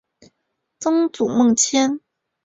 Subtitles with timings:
[0.79, 1.99] 曾祖孟廉。